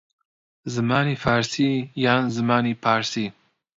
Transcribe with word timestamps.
زمانی 0.75 1.15
فارسی 1.23 1.69
یان 2.03 2.23
زمانی 2.35 2.73
پارسی 2.83 3.25